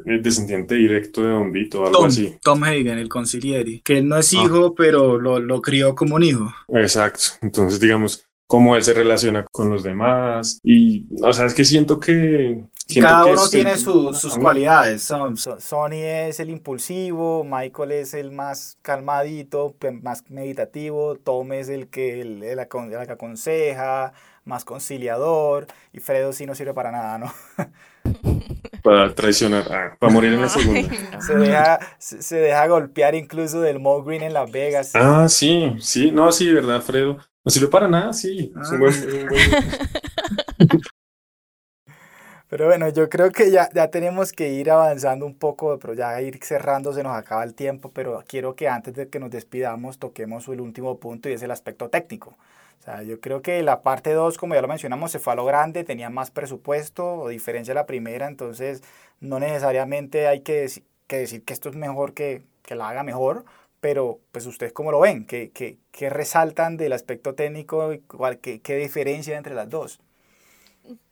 [0.07, 2.37] el descendiente directo de Don Vito o algo así.
[2.41, 4.45] Tom Hagen, el conciliere, que él no es ah.
[4.45, 6.55] hijo, pero lo, lo crió como un hijo.
[6.69, 10.61] Exacto, entonces digamos, cómo él se relaciona con los demás.
[10.63, 12.65] Y, o sea, es que siento que...
[13.01, 15.03] Cada uno tiene sus cualidades.
[15.59, 22.21] Sony es el impulsivo, Michael es el más calmadito, más meditativo, Tom es el que,
[22.21, 24.13] el, el, que aconseja,
[24.45, 27.33] más conciliador, y Fredo sí no sirve para nada, ¿no?
[28.83, 30.89] para traicionar, ah, para morir en la segunda.
[31.21, 34.93] Se, deja, se, deja golpear incluso del Mo Green en Las Vegas.
[34.95, 37.19] Ah, sí, sí, no, sí, verdad, Fredo.
[37.45, 38.53] No sirve para nada, sí.
[42.49, 46.21] Pero bueno, yo creo que ya, ya tenemos que ir avanzando un poco, pero ya
[46.23, 49.99] ir cerrando se nos acaba el tiempo, pero quiero que antes de que nos despidamos
[49.99, 52.37] toquemos el último punto y es el aspecto técnico.
[52.81, 55.37] O sea, yo creo que la parte 2, como ya lo mencionamos, se fue a
[55.37, 58.83] lo grande, tenía más presupuesto, a diferencia de la primera, entonces
[59.21, 60.71] no necesariamente hay que,
[61.07, 63.45] que decir que esto es mejor que, que la haga mejor,
[63.81, 68.03] pero pues ustedes cómo lo ven, ¿Qué, qué, qué resaltan del aspecto técnico y
[68.41, 70.01] qué, qué diferencia entre las dos?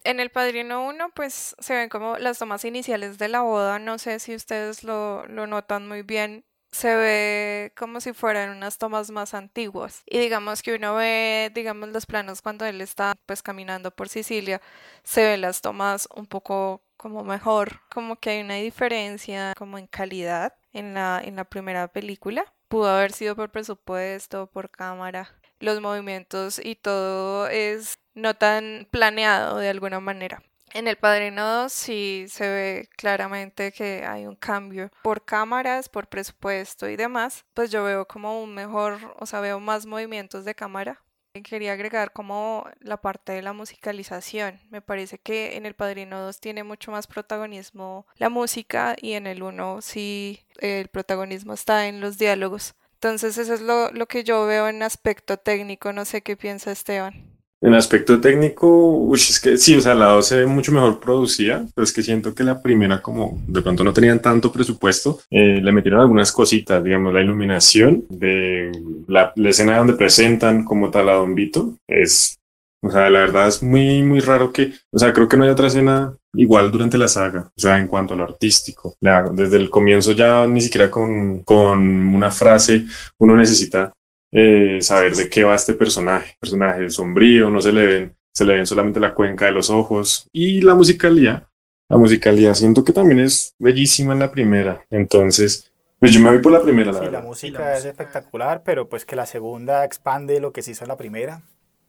[0.05, 3.99] En el Padrino 1 pues se ven como las tomas iniciales de la boda, no
[3.99, 9.11] sé si ustedes lo, lo notan muy bien, se ve como si fueran unas tomas
[9.11, 10.03] más antiguas.
[10.07, 14.61] Y digamos que uno ve, digamos, los planos cuando él está pues caminando por Sicilia,
[15.05, 19.87] se ven las tomas un poco como mejor, como que hay una diferencia como en
[19.87, 25.29] calidad en la, en la primera película pudo haber sido por presupuesto, por cámara.
[25.61, 30.43] Los movimientos y todo es no tan planeado de alguna manera.
[30.75, 36.09] En El Padrino 2 sí se ve claramente que hay un cambio por cámaras, por
[36.09, 37.45] presupuesto y demás.
[37.53, 41.03] Pues yo veo como un mejor, o sea, veo más movimientos de cámara
[41.41, 44.61] Quería agregar como la parte de la musicalización.
[44.69, 49.27] Me parece que en El Padrino 2 tiene mucho más protagonismo la música y en
[49.27, 52.75] el 1 sí el protagonismo está en los diálogos.
[52.95, 55.95] Entonces eso es lo, lo que yo veo en aspecto técnico.
[55.95, 57.32] No sé qué piensa Esteban.
[57.65, 58.67] En aspecto técnico,
[58.99, 61.93] uy, es que sí, o sea, la 2 se ve mucho mejor producida, pero es
[61.93, 66.01] que siento que la primera, como de pronto no tenían tanto presupuesto, eh, le metieron
[66.01, 68.73] algunas cositas, digamos, la iluminación de
[69.07, 72.37] la, la escena donde presentan como tal a Don Vito, es,
[72.83, 75.51] o sea, la verdad es muy, muy raro que, o sea, creo que no hay
[75.51, 79.57] otra escena igual durante la saga, o sea, en cuanto a lo artístico, la- desde
[79.59, 81.79] el comienzo ya ni siquiera con, con
[82.13, 82.87] una frase
[83.21, 83.93] uno necesita
[84.33, 86.37] eh, saber de qué va este personaje.
[86.41, 90.29] Personaje sombrío, no se le ven, se le ven solamente la cuenca de los ojos.
[90.33, 91.49] Y la musicalidad,
[91.89, 94.85] la musicalidad siento que también es bellísima en la primera.
[94.91, 97.23] Entonces, pues yo me voy por la primera, la Sí, la verdad.
[97.23, 100.97] música es espectacular, pero pues que la segunda expande lo que se hizo en la
[100.97, 101.43] primera.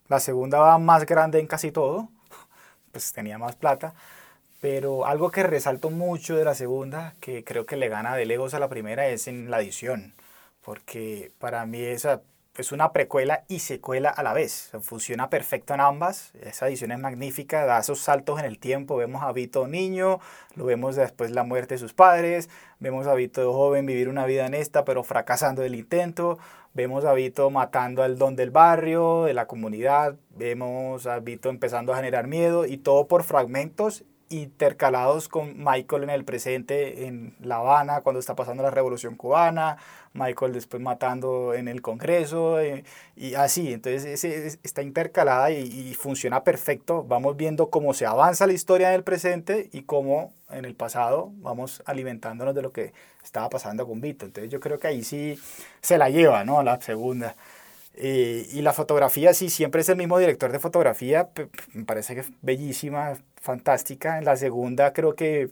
[0.08, 2.10] La segunda va más grande en casi todo,
[2.92, 3.94] pues tenía más plata.
[4.60, 8.54] Pero algo que resalto mucho de la segunda, que creo que le gana de lejos
[8.54, 10.14] a la primera, es en la edición.
[10.62, 12.22] Porque para mí esa
[12.56, 14.70] es una precuela y secuela a la vez.
[14.80, 16.32] Funciona perfecto en ambas.
[16.40, 18.96] Esa edición es magnífica, da esos saltos en el tiempo.
[18.96, 20.20] Vemos a Vito niño,
[20.54, 24.46] lo vemos después la muerte de sus padres, vemos a Vito joven vivir una vida
[24.46, 26.38] en esta, pero fracasando el intento.
[26.74, 30.16] Vemos a Vito matando al don del barrio, de la comunidad.
[30.30, 36.10] Vemos a Vito empezando a generar miedo y todo por fragmentos intercalados con Michael en
[36.10, 39.76] el presente en La Habana cuando está pasando la revolución cubana,
[40.14, 42.84] Michael después matando en el Congreso eh,
[43.16, 48.06] y así, entonces ese, es- está intercalada y, y funciona perfecto, vamos viendo cómo se
[48.06, 52.72] avanza la historia en el presente y cómo en el pasado vamos alimentándonos de lo
[52.72, 55.38] que estaba pasando con Vito, entonces yo creo que ahí sí
[55.80, 56.62] se la lleva, ¿no?
[56.62, 57.36] La segunda.
[57.96, 61.30] Eh, y la fotografía, sí, siempre es el mismo director de fotografía,
[61.74, 64.18] me parece que es bellísima, fantástica.
[64.18, 65.50] En la segunda creo que,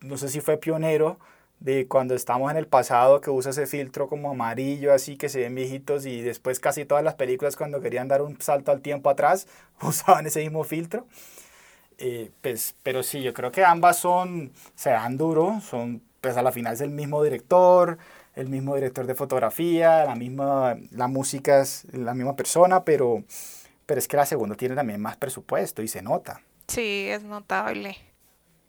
[0.00, 1.18] no sé si fue pionero
[1.60, 5.40] de cuando estamos en el pasado, que usa ese filtro como amarillo, así que se
[5.40, 9.10] ven viejitos, y después casi todas las películas cuando querían dar un salto al tiempo
[9.10, 9.46] atrás,
[9.82, 11.06] usaban ese mismo filtro.
[11.98, 16.42] Eh, pues, pero sí, yo creo que ambas son, se dan duro, son, pues a
[16.42, 17.98] la final es el mismo director,
[18.34, 23.22] el mismo director de fotografía, la misma, la música es la misma persona, pero,
[23.86, 26.40] pero es que la segunda tiene también más presupuesto y se nota.
[26.66, 27.96] Sí, es notable.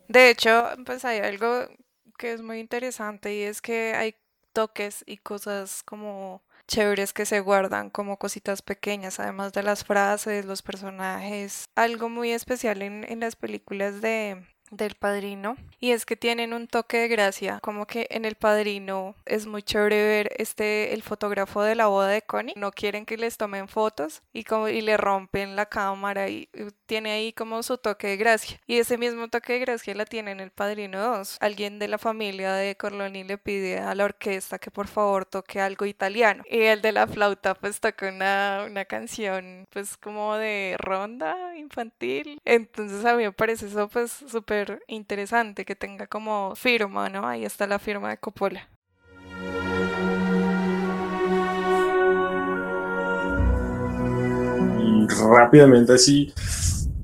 [0.08, 1.67] De hecho, pues hay algo
[2.15, 4.15] que es muy interesante y es que hay
[4.54, 10.45] toques y cosas como chéveres que se guardan como cositas pequeñas, además de las frases,
[10.45, 11.65] los personajes.
[11.75, 16.67] Algo muy especial en, en las películas de del Padrino y es que tienen un
[16.67, 21.62] toque de gracia como que en el Padrino es muy chévere ver este el fotógrafo
[21.62, 22.54] de la boda de Connie.
[22.56, 26.49] No quieren que les tomen fotos y como y le rompen la cámara y,
[26.86, 28.60] tiene ahí como su toque de gracia.
[28.67, 31.97] Y ese mismo toque de gracia la tiene en el Padrino 2 alguien de la
[31.97, 36.43] familia de Corleone le pide a la orquesta que por favor toque algo italiano.
[36.49, 42.39] Y el de la flauta pues toca una, una canción pues como de ronda infantil.
[42.45, 44.55] Entonces a mí me parece eso pues súper
[44.88, 47.28] interesante que tenga como firma, ¿no?
[47.28, 48.70] Ahí está la firma de Coppola.
[54.80, 56.34] Y rápidamente así,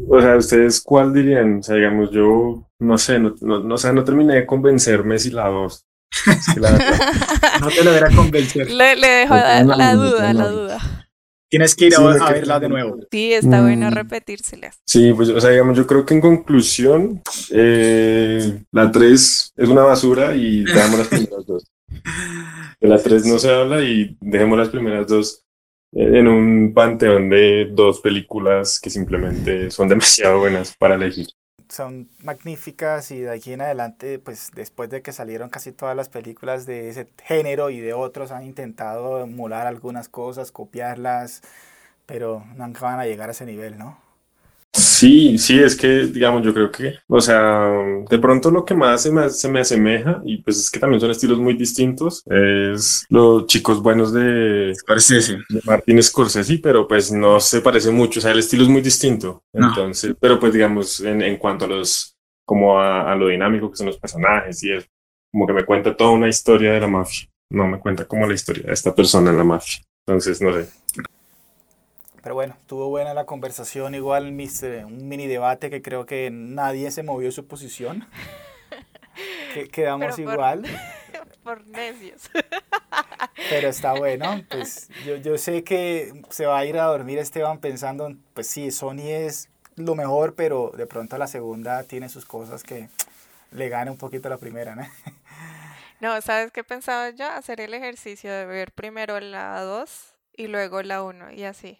[0.07, 1.59] o sea, ¿ustedes cuál dirían?
[1.59, 5.19] O sea, digamos, yo no sé, no, no, no, o sea, no terminé de convencerme
[5.19, 5.85] si la dos.
[6.27, 6.99] Es que la verdad,
[7.61, 8.69] No te logra convencer.
[8.69, 11.00] Le, le dejo la, duda, la duda.
[11.51, 12.97] Tienes que ir a, Sí, a que- verla de nuevo.
[13.11, 13.93] Sí, está bueno Mm.
[13.93, 14.79] repetírselas.
[14.85, 19.83] Sí, pues, o sea, digamos, yo creo que en conclusión, eh, la 3 es una
[19.83, 21.65] basura y dejamos las primeras dos.
[22.79, 25.43] De la 3 no se habla y dejemos las primeras dos
[25.93, 31.27] eh, en un panteón de dos películas que simplemente son demasiado buenas para elegir.
[31.71, 36.09] Son magníficas y de aquí en adelante, pues después de que salieron casi todas las
[36.09, 41.41] películas de ese género y de otros, han intentado emular algunas cosas, copiarlas,
[42.05, 43.97] pero nunca van a llegar a ese nivel, ¿no?
[45.01, 47.71] Sí, sí, es que, digamos, yo creo que, o sea,
[48.07, 51.01] de pronto lo que más se me, se me asemeja, y pues es que también
[51.01, 55.35] son estilos muy distintos, es los chicos buenos de, sí.
[55.49, 58.81] de Martin Scorsese, pero pues no se parece mucho, o sea, el estilo es muy
[58.81, 59.43] distinto.
[59.53, 59.69] No.
[59.69, 63.77] Entonces, pero pues digamos, en, en cuanto a los, como a, a lo dinámico que
[63.77, 64.87] son los personajes y es
[65.33, 68.35] como que me cuenta toda una historia de la mafia, no me cuenta como la
[68.35, 69.81] historia de esta persona en la mafia.
[70.05, 70.69] Entonces, no sé.
[72.23, 76.29] Pero bueno, estuvo buena la conversación, igual mis, eh, un mini debate que creo que
[76.31, 78.07] nadie se movió de su posición.
[79.53, 80.63] Que, quedamos por- igual,
[81.43, 82.29] Por necios.
[83.49, 84.41] pero está bueno.
[84.49, 88.71] Pues yo, yo sé que se va a ir a dormir Esteban pensando, pues sí,
[88.71, 92.87] Sony es lo mejor, pero de pronto la segunda tiene sus cosas que
[93.51, 94.87] le gana un poquito a la primera, ¿no?
[95.99, 97.27] No, ¿sabes qué pensaba yo?
[97.27, 101.77] Hacer el ejercicio de ver primero la 2 y luego la 1 y así.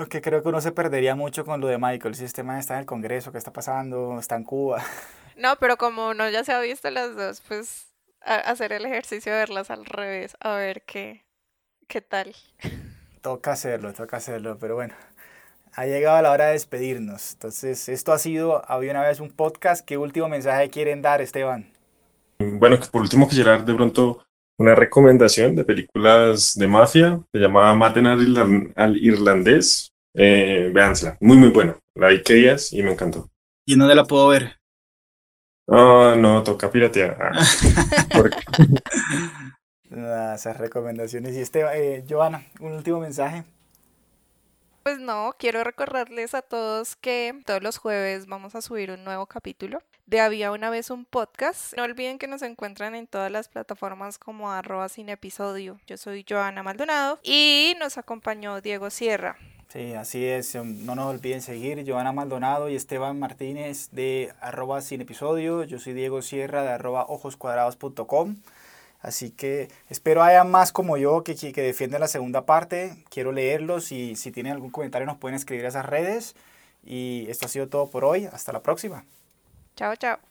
[0.00, 2.14] Aunque creo que uno se perdería mucho con lo de Michael.
[2.14, 4.18] Si este man está en el Congreso, ¿qué está pasando?
[4.18, 4.82] Está en Cuba.
[5.36, 7.86] No, pero como uno ya se ha visto las dos, pues
[8.20, 11.24] a- hacer el ejercicio de verlas al revés, a ver qué,
[11.88, 12.34] qué tal.
[13.22, 14.94] Toca hacerlo, toca hacerlo, pero bueno.
[15.74, 17.32] Ha llegado la hora de despedirnos.
[17.34, 19.86] Entonces, esto ha sido Había una vez un podcast.
[19.86, 21.72] ¿Qué último mensaje quieren dar, Esteban?
[22.38, 24.24] Bueno, por último quisiera dar de pronto
[24.58, 27.20] una recomendación de películas de mafia.
[27.32, 29.89] Se llama Maten al Irlandés.
[30.14, 31.76] Eh, véansela, muy muy buena.
[31.94, 33.28] La vi que días y me encantó.
[33.66, 34.58] ¿Y en dónde la puedo ver?
[35.68, 37.16] Ah, no, toca piratear.
[37.20, 37.30] Ah,
[38.14, 38.36] porque-
[39.88, 41.34] Nada, esas recomendaciones.
[41.36, 43.44] Y Esteban, eh, Joana, un último mensaje.
[44.82, 49.26] Pues no, quiero recordarles a todos que todos los jueves vamos a subir un nuevo
[49.26, 51.76] capítulo de Había una vez un podcast.
[51.76, 55.78] No olviden que nos encuentran en todas las plataformas como arroba sin episodio.
[55.86, 59.36] Yo soy Joana Maldonado y nos acompañó Diego Sierra.
[59.72, 60.54] Sí, así es.
[60.56, 61.84] um, No nos olviden seguir.
[61.86, 65.62] Joana Maldonado y Esteban Martínez de arroba sin episodio.
[65.62, 68.36] Yo soy Diego Sierra de arroba ojoscuadrados.com.
[69.00, 72.96] Así que espero haya más como yo que que defienden la segunda parte.
[73.10, 76.34] Quiero leerlos y si tienen algún comentario nos pueden escribir a esas redes.
[76.84, 78.26] Y esto ha sido todo por hoy.
[78.26, 79.04] Hasta la próxima.
[79.76, 80.29] Chao, chao.